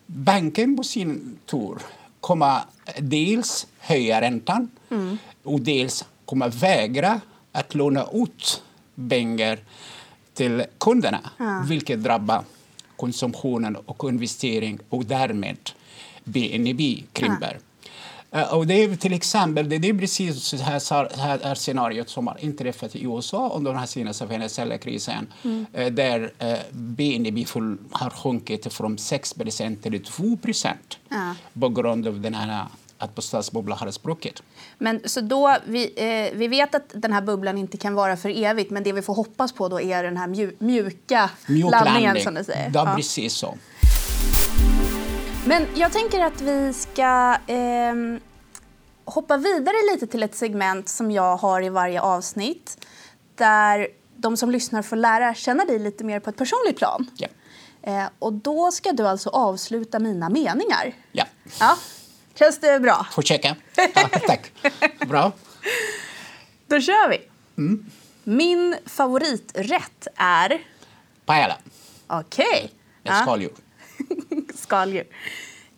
Banken 0.05 0.77
på 0.77 0.83
sin 0.83 1.39
tur 1.45 1.77
kommer 2.25 2.61
dels 2.99 3.67
höja 3.79 4.21
räntan 4.21 4.69
och 5.43 5.61
dels 5.61 6.05
kommer 6.25 6.49
vägra 6.49 7.21
att 7.51 7.75
låna 7.75 8.05
ut 8.13 8.63
pengar 9.09 9.59
till 10.33 10.63
kunderna, 10.77 11.19
vilket 11.67 12.03
drabbar 12.03 12.43
konsumtionen 12.95 13.75
och 13.75 14.09
investering 14.09 14.79
och 14.89 15.05
därmed 15.05 15.57
BNP 16.23 17.03
krymper. 17.13 17.53
Eh, 17.53 17.59
Och 18.51 18.67
det 18.67 18.73
är 18.73 18.95
till 18.95 19.13
exempel 19.13 19.69
det 19.69 19.75
är 19.75 19.93
precis 19.93 20.43
så 20.43 20.57
här, 20.57 21.17
här, 21.43 21.55
scenariot 21.55 22.09
som 22.09 22.27
har 22.27 22.37
inträffat 22.39 22.95
i 22.95 23.03
USA 23.03 23.51
under 23.55 23.71
den 23.71 23.79
här 23.79 23.87
senaste 23.87 24.27
finansiella 24.27 24.77
krisen 24.77 25.27
eh, 25.73 25.93
där 25.93 26.31
eh, 26.39 26.57
BNP 26.71 27.45
har 27.91 28.09
sjunkit 28.09 28.73
från 28.73 28.97
6% 28.97 29.81
till 29.81 30.03
2 30.03 30.37
på 31.59 31.69
grund 31.69 32.07
av 32.07 32.21
den 32.21 32.33
här 32.33 32.65
att 32.97 33.15
bostadsbubblan 33.15 33.77
har 33.77 33.91
spruckit. 33.91 34.43
Men 34.77 35.01
så 35.05 35.21
då, 35.21 35.57
vi, 35.65 35.93
eh, 35.95 36.37
vi 36.37 36.47
vet 36.47 36.75
att 36.75 36.91
den 36.93 37.13
här 37.13 37.21
bubblan 37.21 37.57
inte 37.57 37.77
kan 37.77 37.95
vara 37.95 38.17
för 38.17 38.43
evigt 38.43 38.71
men 38.71 38.83
det 38.83 38.91
vi 38.93 39.01
får 39.01 39.15
hoppas 39.15 39.51
på 39.51 39.67
då 39.67 39.81
är 39.81 40.03
den 40.03 40.17
här 40.17 40.27
mju, 40.27 40.55
mjuka 40.59 41.29
Mjuk 41.47 41.71
landningen 41.71 42.03
landning. 42.03 42.23
som 42.23 42.33
du 42.33 42.43
säger. 42.43 42.71
Ja, 42.73 42.85
Ja. 42.85 42.95
precis 42.95 43.33
så. 43.33 43.57
Men 45.47 45.67
jag 45.75 45.91
tänker 45.91 46.21
att 46.21 46.41
vi 46.41 46.73
ska 46.73 47.37
ehm, 47.47 48.19
hoppa 49.05 49.37
vidare 49.37 49.75
lite 49.93 50.07
till 50.07 50.23
ett 50.23 50.35
segment 50.35 50.89
som 50.89 51.11
jag 51.11 51.37
har 51.37 51.61
i 51.61 51.69
varje 51.69 52.01
avsnitt 52.01 52.85
där 53.35 53.87
de 54.15 54.37
som 54.37 54.51
lyssnar 54.51 54.81
får 54.81 54.95
lära 54.95 55.33
känna 55.33 55.65
dig 55.65 55.79
lite 55.79 56.03
mer 56.03 56.19
på 56.19 56.29
ett 56.29 56.37
personligt 56.37 56.77
plan. 56.77 57.09
Ja. 57.17 57.27
Eh, 57.81 58.05
och 58.19 58.33
då 58.33 58.71
ska 58.71 58.91
du 58.91 59.07
alltså 59.07 59.29
avsluta 59.29 59.99
mina 59.99 60.29
meningar. 60.29 60.93
Ja. 61.11 61.25
Ja, 61.59 61.77
känns 62.35 62.59
det 62.59 62.79
bra? 62.79 63.07
Checka. 63.23 63.55
Ja, 63.75 64.09
tack. 64.27 64.51
Bra. 65.07 65.31
Då 66.67 66.81
kör 66.81 67.09
vi. 67.09 67.21
Mm. 67.57 67.85
Min 68.23 68.75
favoriträtt 68.85 70.07
är... 70.15 70.61
Pajala. 71.25 71.57
Okej. 72.07 72.71
Ett 73.03 73.21
skaldjur. 73.21 73.51
Skaldjur. 74.55 75.07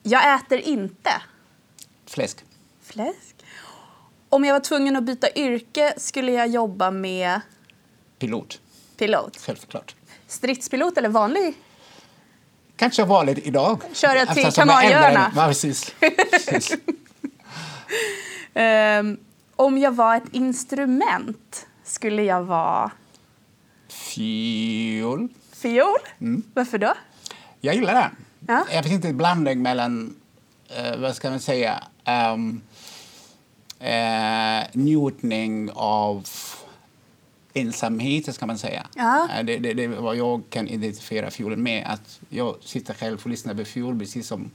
Jag 0.04 0.36
äter 0.36 0.60
inte 0.60 1.12
Fläsk. 2.06 2.38
fläsk. 2.84 3.36
Om 4.30 4.46
jag 4.46 4.54
var 4.54 4.60
tvungen 4.60 4.96
att 4.96 5.04
byta 5.04 5.34
yrke 5.36 5.94
skulle 5.98 6.32
jag 6.32 6.48
jobba 6.48 6.92
med 6.92 7.42
Pilot. 8.20 8.62
pilot. 8.98 9.38
Självklart. 9.46 9.96
Stridspilot 10.28 10.98
eller 10.98 11.10
vanlig? 11.10 11.54
Kanske 12.76 13.04
vanligt 13.06 13.38
idag. 13.48 13.82
Köra 13.94 14.26
till 14.26 14.52
Kanarieöarna. 14.52 15.32
Ja, 15.36 15.48
precis. 15.48 15.94
precis. 16.32 16.78
Ehm, 18.54 19.18
om 19.56 19.78
jag 19.78 19.92
var 19.92 20.16
ett 20.16 20.24
instrument 20.34 21.68
skulle 21.84 22.24
jag 22.24 22.44
vara 22.44 22.92
Fiol. 23.90 25.28
fiol. 25.54 25.98
Mm. 26.22 26.44
Varför 26.54 26.78
då? 26.78 26.94
Jag 27.68 27.76
gillar 27.76 27.94
den. 27.94 28.12
Ja. 28.48 28.66
Jag 28.72 28.84
vet 28.84 28.92
inte, 28.92 29.08
en 29.08 29.18
blandning 29.18 29.62
mellan, 29.62 30.16
eh, 30.70 30.98
vad 30.98 31.16
ska 31.16 31.30
man 31.30 31.40
säga, 31.40 31.84
um, 32.34 32.62
eh, 33.80 34.64
njutning 34.74 35.70
av 35.74 36.28
ensamhet, 37.54 38.36
ska 38.36 38.46
man 38.46 38.58
säga. 38.58 38.88
Ja. 38.96 39.28
Eh, 39.38 39.46
Det, 39.46 39.58
det, 39.58 39.74
det 39.74 39.84
är 39.84 39.88
vad 39.88 40.16
jag 40.16 40.44
kan 40.50 40.68
identifiera 40.68 41.32
fiolen 41.32 41.64
med. 41.64 41.88
Att 41.88 42.20
jag 42.30 42.56
sitter 42.62 42.94
själv 42.94 43.20
och 43.24 43.30
lyssnar 43.30 43.54
på 43.56 43.66
fiol 43.66 44.00
precis 44.00 44.28
som... 44.28 44.52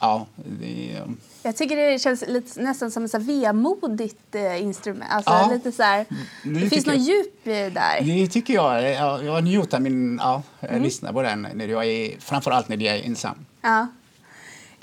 Ja, 0.00 0.26
det, 0.36 1.00
Jag 1.42 1.56
tycker 1.56 1.76
det 1.76 1.98
känns 1.98 2.24
lite, 2.28 2.60
nästan 2.62 2.90
som 2.90 3.04
ett 3.04 3.14
vemodigt 3.14 4.34
eh, 4.34 4.62
instrument. 4.62 5.10
Alltså 5.10 5.32
Ja. 5.32 5.50
lite 5.52 5.72
så 5.72 5.82
här, 5.82 6.06
det 6.44 6.60
det 6.60 6.70
finns 6.70 6.86
något 6.86 6.94
jag. 6.96 7.04
djup 7.04 7.44
där. 7.74 8.00
det 8.00 8.26
tycker 8.28 8.54
jag. 8.54 8.82
Jag, 8.92 9.24
jag 9.24 9.44
njuter 9.44 9.80
min... 9.80 10.18
Ja, 10.22 10.42
jag 10.60 10.70
Mm. 10.70 10.82
lyssnar 10.82 11.12
på 11.12 11.22
den 11.22 11.48
när 11.54 11.68
jag 11.68 11.86
är, 11.86 12.20
framförallt 12.20 12.68
när 12.68 12.76
jag 12.76 12.96
är 12.96 13.02
ensam. 13.02 13.46
Ja. 13.62 13.86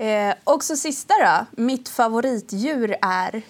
Eh, 0.06 0.34
och 0.44 0.64
så 0.64 0.76
sista 0.76 1.14
då. 1.24 1.62
Mitt 1.64 1.90
favoritdjur 1.90 2.96
är... 3.02 3.42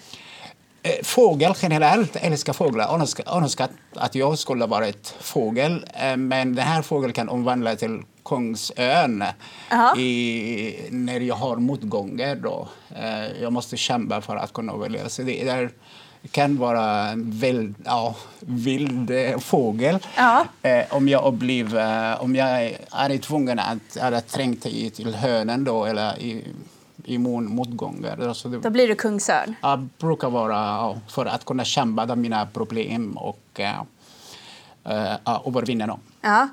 Eh, 0.82 0.92
Fågel 1.04 1.54
generellt, 1.62 2.16
älskar 2.16 2.52
fåglar. 2.52 2.94
Önskar, 2.94 3.36
önskar 3.36 3.68
att 3.96 4.14
jag 4.14 4.38
skulle 4.38 4.66
vara 4.66 4.86
ett 4.86 5.14
fågel. 5.20 5.86
Eh, 5.94 6.16
Men 6.16 6.54
den 6.54 6.66
här 6.66 6.82
fågeln 6.82 7.12
kan 7.12 7.28
omvandla 7.28 7.76
till 7.76 8.02
Kungsön 8.24 9.24
i, 9.96 10.74
när 10.90 11.20
jag 11.20 11.34
har 11.34 11.56
motgångar. 11.56 12.34
Då. 12.36 12.68
Eh, 12.96 13.42
Jag 13.42 13.52
måste 13.52 13.76
kämpa 13.76 14.20
för 14.20 14.36
att 14.36 14.52
kunna 14.52 14.72
överleva. 14.72 15.08
Så 15.08 15.22
det 15.22 15.44
där 15.44 15.70
kan 16.30 16.56
vara 16.58 17.08
en 17.08 17.30
vild, 17.30 17.74
ja, 17.84 18.14
vild 18.40 19.10
eh, 19.10 19.38
fågel. 19.38 19.98
Ja. 20.16 20.46
Eh, 20.62 20.84
om 20.90 21.08
jag 21.08 21.24
upplever, 21.34 22.22
om 22.22 22.34
jag 22.36 22.48
är 22.92 23.18
tvungen 23.18 23.58
att, 23.58 23.96
att 24.00 24.28
trängt 24.28 24.66
i 24.66 24.90
till 24.90 25.14
hönen 25.14 25.64
då, 25.64 25.84
eller 25.84 26.18
i, 26.18 26.44
i 27.04 27.18
motgångar. 27.18 28.28
Alltså 28.28 28.48
det, 28.48 28.58
Då 28.58 28.70
blir 28.70 28.88
du 28.88 28.94
kungsörn. 28.94 29.54
jag 29.62 29.88
brukar 29.98 30.30
vara 30.30 30.54
ja, 30.54 30.96
för 31.08 31.26
att 31.26 31.44
kunna 31.44 31.64
kämpa 31.64 32.06
med 32.06 32.18
mina 32.18 32.46
problem 32.46 33.18
och 33.18 33.60
uh, 33.60 33.82
uh, 34.92 35.48
övervinna 35.48 35.86
dem. 35.86 36.00
Ja. 36.20 36.48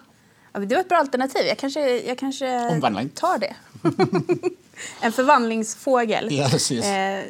Ja 0.54 0.60
det 0.60 0.76
var 0.76 0.82
ett 0.82 0.90
bra 0.90 0.98
alternativ. 0.98 1.46
Jag 1.46 1.58
kanske, 1.58 1.98
jag 1.98 2.18
kanske 2.18 2.68
Omvandling. 2.70 3.10
tar 3.10 3.38
det. 3.38 3.56
en 5.02 5.12
förvandlingsfågel. 5.12 6.28
Ja, 6.32 6.48
precis. 6.50 6.86
Eh, 6.86 7.24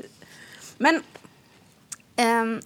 men 0.78 1.02
ehm, 2.16 2.62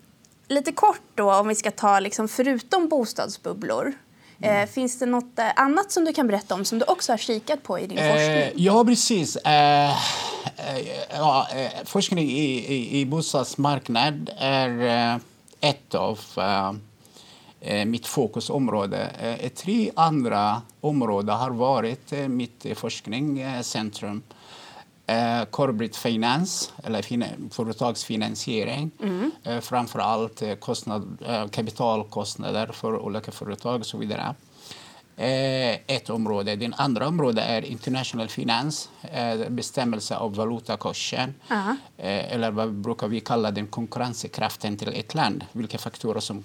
lite 0.47 0.71
kort 0.71 1.01
då, 1.15 1.33
om 1.33 1.47
vi 1.47 1.55
ska 1.55 1.71
ta 1.71 1.99
liksom, 1.99 2.27
förutom 2.27 2.87
bostadsbubblor. 2.87 3.93
Eh, 4.41 4.65
finns 4.69 4.99
det 4.99 5.05
något 5.05 5.39
eh, 5.39 5.45
annat 5.55 5.91
som 5.91 6.05
du 6.05 6.13
kan 6.13 6.27
berätta 6.27 6.55
om 6.55 6.65
som 6.65 6.79
du 6.79 6.85
också 6.85 7.11
har 7.11 7.17
kikat 7.17 7.63
på 7.63 7.79
i 7.79 7.87
din 7.87 7.97
forskning? 7.97 8.51
ja, 8.55 8.85
precis. 8.85 9.37
Ja, 11.09 11.47
forskning 11.85 12.29
i, 12.29 12.73
i, 12.73 12.99
i 12.99 13.05
bostadsmarknad 13.05 14.29
är 14.37 15.19
ett 15.61 15.95
av 15.95 16.19
mitt 17.85 18.07
fokusområde. 18.07 18.97
Eh, 19.19 19.49
tre 19.49 19.91
andra 19.95 20.61
områden 20.81 21.35
har 21.35 21.51
varit 21.51 22.13
eh, 22.13 22.27
mitt 22.27 22.65
eh, 22.65 22.73
forskningscentrum. 22.75 24.21
Eh, 25.07 25.43
corporate 25.51 25.97
finance, 25.99 26.71
eller 26.83 27.01
fin- 27.01 27.49
företagsfinansiering. 27.51 28.91
Eh, 29.43 29.59
framför 29.59 29.99
allt 29.99 30.41
eh, 30.41 30.55
kostnad, 30.55 31.17
eh, 31.27 31.47
kapitalkostnader 31.47 32.67
för 32.67 32.99
olika 32.99 33.31
företag 33.31 33.79
och 33.79 33.85
så 33.85 33.97
vidare. 33.97 34.35
Eh, 35.17 35.95
ett 35.95 36.09
område. 36.09 36.55
Det 36.55 36.71
andra 36.77 37.07
området 37.07 37.45
är 37.47 37.65
international 37.65 38.27
finance, 38.29 38.89
eh, 39.11 39.49
bestämmelse 39.49 40.15
av 40.17 40.35
valutakursen. 40.35 41.33
Ja. 41.47 41.75
Eh, 41.97 42.33
eller 42.33 42.51
vad 42.51 42.73
brukar 42.73 43.07
vi 43.07 43.19
kalla 43.19 43.51
den 43.51 43.67
konkurrenskraften 43.67 44.77
till 44.77 44.87
ett 44.87 45.13
land. 45.13 45.45
Vilka 45.51 45.77
faktorer 45.77 46.19
som 46.19 46.43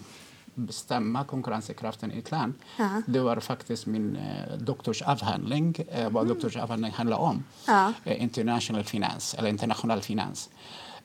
bestämmer 0.59 1.25
konkurrenskraften 1.25 2.13
i 2.13 2.19
ett 2.19 2.31
land. 2.31 2.55
Ja. 2.77 3.03
Det 3.07 3.21
var 3.21 3.41
faktiskt 3.41 3.87
min 3.87 4.17
eh, 4.17 4.59
doktorsavhandling, 4.59 5.75
eh, 5.93 6.11
vad 6.11 6.27
doktorsavhandling 6.27 6.93
handlar 6.93 7.17
om. 7.19 7.45
Ja. 7.67 7.93
Eh, 8.05 8.23
international 8.23 8.85
finance, 8.85 9.37
eller 9.37 9.49
internationell 9.49 10.01
finans. 10.01 10.51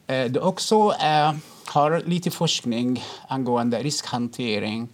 Eh, 0.07 0.31
det 0.31 0.39
också 0.39 0.75
eh, 1.01 1.33
har 1.65 2.01
lite 2.05 2.31
forskning 2.31 3.03
angående 3.27 3.83
riskhantering, 3.83 4.89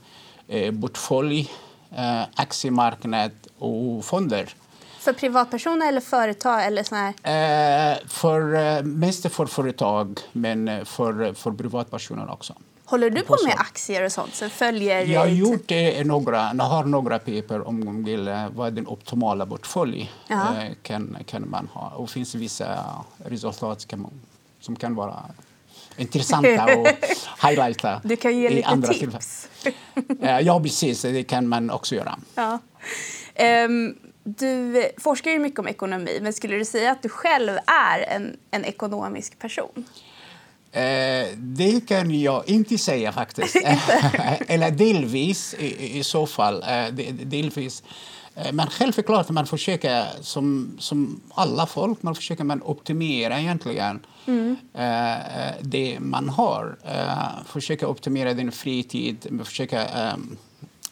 eh, 0.47 0.79
portfölj, 0.81 1.51
eh, 1.95 2.21
aktiemarknad 2.35 3.31
och 3.59 4.05
fonder. 4.05 4.49
För 4.99 5.13
privatpersoner 5.13 5.87
eller 5.87 6.01
företag? 6.01 6.65
Eller 6.65 6.83
sån 6.83 6.97
här, 6.97 7.13
Eh, 7.23 7.97
för, 8.07 8.53
eh, 8.53 8.83
mest 8.83 9.31
för 9.31 9.45
företag, 9.45 10.19
men 10.31 10.67
eh, 10.67 10.83
för, 10.83 11.33
för 11.33 11.51
privatpersoner 11.51 12.31
också. 12.31 12.53
Håller 12.89 13.09
du 13.09 13.21
på 13.21 13.35
med 13.45 13.53
aktier 13.57 14.05
och 14.05 14.11
sånt? 14.11 14.35
Så 14.35 14.49
följer 14.49 15.05
Jag 15.05 15.19
har 15.19 15.27
gjort 15.27 15.71
eh, 15.71 16.05
några, 16.05 16.51
jag 16.57 16.63
har 16.63 16.83
några 16.83 17.19
paper 17.19 17.67
om 17.67 18.07
eh, 18.07 18.49
vad 18.55 18.73
den 18.73 18.87
optimala 18.87 19.45
portfölj 19.45 20.11
Ja. 20.27 20.57
eh, 20.63 20.71
kan, 20.81 21.17
kan 21.25 21.49
man 21.49 21.67
ha. 21.73 21.89
Och 21.89 22.05
det 22.07 22.11
finns 22.13 22.35
vissa 22.35 22.85
resultat 23.25 23.81
som, 23.81 24.09
som 24.59 24.75
kan 24.75 24.95
vara 24.95 25.15
intressanta 25.97 26.63
att 26.63 27.47
highlighta 27.49 28.01
Du 28.03 28.15
kan 28.15 28.37
ge 28.37 28.49
lite 28.49 28.67
andra 28.67 28.87
tips. 28.93 29.47
tillfällen. 29.63 30.17
Eh, 30.21 30.39
Ja, 30.39 30.59
precis. 30.59 31.01
Det 31.01 31.23
kan 31.23 31.47
man 31.47 31.69
också 31.71 31.95
göra. 31.95 32.19
Ja. 32.35 32.59
Ehm, 33.35 33.95
du 34.23 34.85
forskar 34.97 35.31
ju 35.31 35.39
mycket 35.39 35.59
om 35.59 35.67
ekonomi, 35.67 36.19
men 36.21 36.33
skulle 36.33 36.55
du 36.57 36.65
säga 36.65 36.91
att 36.91 37.01
du 37.01 37.09
själv 37.09 37.51
är 37.67 37.99
en, 38.15 38.37
en 38.51 38.65
ekonomisk 38.65 39.39
person? 39.39 39.85
Eh, 40.71 41.27
det 41.37 41.87
kan 41.87 42.19
jag 42.19 42.49
inte 42.49 42.77
säga 42.77 43.11
faktiskt. 43.11 43.55
Eller 44.47 44.71
delvis 44.71 45.53
i, 45.59 45.99
i 45.99 46.03
så 46.03 46.25
fall. 46.27 46.63
Eh, 46.63 46.87
de- 46.91 47.11
delvis. 47.11 47.83
Eh, 48.35 48.51
Men 48.53 48.67
självklart 48.67 49.29
man 49.29 49.45
försöker, 49.47 50.05
som, 50.21 50.71
som 50.79 51.21
alla 51.33 51.65
folk, 51.65 52.03
man 52.03 52.15
försöker 52.15 52.43
man 52.43 52.61
optimera 52.63 53.39
egentligen 53.39 53.99
eh, 54.73 55.51
det 55.61 55.99
man 55.99 56.29
har. 56.29 56.77
Försöka 57.45 57.87
optimera 57.87 58.33
din 58.33 58.51
fritid, 58.51 59.41
försöka 59.45 59.87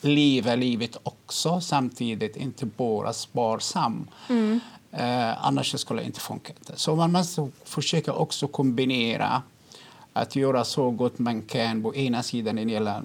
leva 0.02 0.56
livet 0.56 0.98
också 1.04 1.62
samtidigt, 1.62 2.36
inte 2.38 2.66
bara 2.66 3.14
sparsam. 3.14 4.08
Eh, 4.92 5.46
annars 5.46 5.80
skulle 5.80 6.02
det 6.02 6.06
inte 6.06 6.20
funka. 6.20 6.54
Så 6.76 6.96
man 6.96 7.12
måste 7.12 7.50
försöka 7.66 8.14
också 8.14 8.48
kombinera 8.48 9.42
att 10.22 10.36
göra 10.36 10.64
så 10.64 10.92
gott 10.92 11.20
man 11.20 11.42
kan 11.42 11.84
på 11.84 11.96
ena 11.96 12.24
sidan 12.24 12.56
när 12.56 12.66
det 12.66 12.72
gäller 12.72 13.02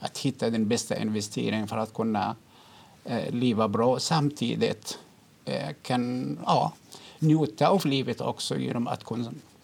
att 0.00 0.18
hitta 0.18 0.50
den 0.50 0.68
bästa 0.68 0.96
investeringen 0.96 1.68
för 1.68 1.76
att 1.76 1.94
kunna 1.94 2.36
eh, 3.04 3.30
leva 3.34 3.68
bra 3.68 3.98
samtidigt 3.98 4.98
eh, 5.44 5.68
kan 5.82 6.38
ja, 6.46 6.72
njuta 7.18 7.68
av 7.68 7.86
livet 7.86 8.20
också 8.20 8.56
genom 8.58 8.88
att 8.88 9.04
kon- 9.04 9.18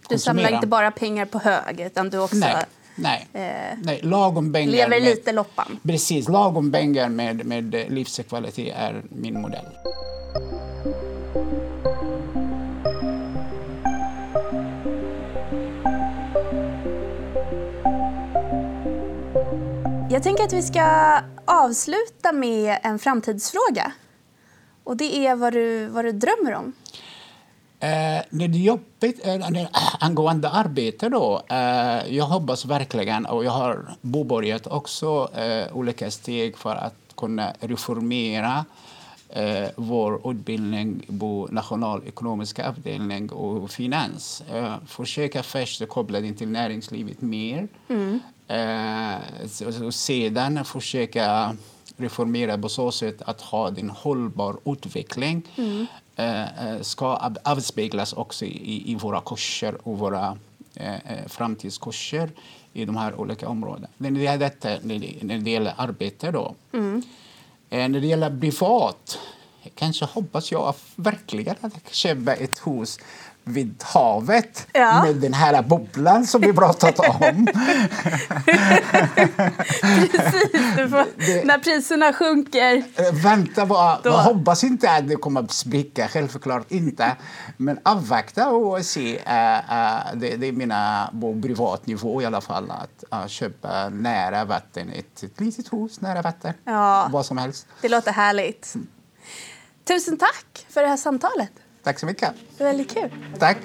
Du 0.09 0.19
samlar 0.19 0.43
konsumera. 0.43 0.55
inte 0.57 0.67
bara 0.67 0.91
pengar 0.91 1.27
på 1.27 1.39
hög, 1.39 1.81
utan 1.81 2.11
du 2.11 2.19
också 2.19 2.37
Nej, 2.37 2.65
nej. 2.97 3.27
eh, 3.33 3.79
nej 3.85 4.01
lagom 4.03 4.53
pengar. 4.53 4.73
lever 4.73 4.89
med- 4.89 5.03
lite 5.03 5.33
loppan. 5.33 5.79
Precis, 5.83 6.29
lagom 6.29 6.73
pengar 6.73 7.09
med, 7.09 7.47
med 7.47 7.75
livskvalitet 7.93 8.75
är 8.77 9.03
min 9.09 9.41
modell. 9.41 9.67
Jag 20.13 20.23
tänker 20.23 20.45
att 20.45 20.53
vi 20.53 20.63
ska 20.63 21.19
avsluta 21.45 22.33
med 22.33 22.79
en 22.83 22.99
framtidsfråga. 22.99 23.93
Och 24.85 24.97
det 24.97 25.27
är 25.27 25.37
vad 25.37 25.53
du, 25.53 25.87
vad 25.87 26.05
du 26.05 26.13
drömmer 26.13 26.55
om. 26.55 26.73
Eh, 27.81 28.23
när 28.31 28.49
det 28.49 28.59
jobbet, 28.59 29.27
eh, 29.27 29.37
när- 29.51 29.69
angående 30.01 30.49
arbete 30.51 31.09
då, 31.09 31.43
eh, 31.49 32.15
jag 32.17 32.25
hoppas 32.25 32.65
verkligen 32.65 33.27
och 33.27 33.45
jag 33.45 33.51
har 33.51 33.95
påbörjat 34.13 34.67
också 34.67 35.29
eh, 35.37 35.77
olika 35.77 36.11
steg 36.11 36.57
för 36.57 36.75
att 36.77 36.95
kunna 37.17 37.53
reformera 37.61 38.65
eh, 39.29 39.69
vår 39.77 40.31
utbildning 40.33 41.19
på 41.21 41.49
nationalekonomiska 41.51 42.69
avdelning 42.69 43.31
och 43.31 43.71
finans. 43.71 44.43
Eh, 44.53 44.75
försöka 44.87 45.43
först 45.43 45.89
koppla 45.89 46.21
den 46.21 46.35
till 46.37 46.49
näringslivet 46.49 47.21
mer. 47.21 47.69
Eh, 48.53 49.17
så 49.49 49.93
sedan 49.93 50.65
försöka 50.65 51.57
reformera 51.97 52.59
på 52.59 52.69
så 52.69 52.93
sätt 52.93 53.23
att 53.23 53.41
ha 53.41 53.69
en 53.69 53.91
hållbar 53.91 54.57
utveckling 54.65 55.43
eh, 56.17 56.43
eh, 56.69 56.81
ska 56.81 57.07
av- 57.07 57.39
avspeglas 57.45 58.13
också 58.13 58.45
i, 58.45 58.93
i 58.93 58.95
våra 58.95 59.21
kurser 59.21 59.89
och 59.89 59.99
våra 59.99 60.39
eh, 60.75 61.27
framtidskurser 61.27 62.31
i 62.73 62.85
de 62.85 62.97
här 62.97 63.21
olika 63.21 63.49
områdena. 63.49 63.89
När 63.97 64.11
det 64.11 64.21
gäller, 64.21 64.39
detta, 64.39 64.69
när 64.83 65.39
det, 65.39 65.51
gäller 65.51 65.75
arbete 65.77 66.31
då. 66.31 66.55
Eh, 67.71 67.89
när 67.89 68.01
det 68.01 68.07
gäller 68.07 68.41
privat, 68.41 69.19
kanske 69.75 70.05
hoppas 70.05 70.53
jag 70.53 70.75
verkligen 70.97 71.55
att 71.61 71.73
jag 71.75 71.83
kan 71.83 71.93
köpa 71.93 72.35
ett 72.35 72.61
hus 72.67 72.99
vid 73.45 73.83
havet 73.83 74.67
Ja. 74.73 75.03
med 75.05 75.17
den 75.17 75.35
här 75.35 75.63
bubblan 75.63 76.27
som 76.27 76.41
vi 76.41 76.53
pratat 76.53 76.99
om. 76.99 77.47
Precis, 80.11 80.91
får, 80.91 81.45
när 81.47 81.59
priserna 81.59 82.13
sjunker. 82.13 82.77
Eh, 82.97 83.13
Vänta 83.13 83.67
bara, 83.67 84.01
Då- 84.03 84.11
jag 84.11 84.19
hoppas 84.19 84.65
inte 84.65 84.91
att 84.91 85.09
det 85.09 85.17
kommer 85.17 85.43
att 85.43 85.51
spricka, 85.51 86.09
självklart 86.09 86.71
inte. 86.73 87.17
Men 87.57 87.79
avvakta 87.83 88.51
och 88.51 88.85
se. 88.85 89.19
eh, 89.27 89.55
eh, 89.57 90.01
det, 90.15 90.37
det 90.37 90.47
är 90.47 90.53
mina 90.53 91.11
på 91.21 91.41
privat 91.43 91.87
nivå 91.87 92.23
i 92.23 92.25
alla 92.25 92.41
fall. 92.41 92.73
Att 93.11 93.31
köpa 93.31 93.89
nära 93.89 94.45
vatten, 94.45 94.89
ett, 94.93 95.23
ett 95.23 95.41
litet 95.41 95.73
hus 95.73 96.01
nära 96.01 96.23
vatten. 96.23 96.53
Ja. 96.65 97.09
Vad 97.11 97.27
som 97.27 97.39
helst. 97.39 97.67
Det 97.81 97.89
låter 97.89 98.13
härligt. 98.13 98.75
Tusen 99.85 100.19
tack 100.19 100.67
för 100.71 100.83
det 100.83 100.89
här 100.89 100.97
samtalet. 100.97 101.51
Tack 101.83 101.99
så 101.99 102.07
mycket. 102.07 102.33
Det 102.59 102.65
var 102.65 102.71
väldigt 102.71 102.95
kul. 102.95 103.11
Tack. 103.39 103.59